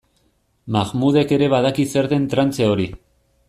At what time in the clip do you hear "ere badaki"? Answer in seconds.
1.37-1.87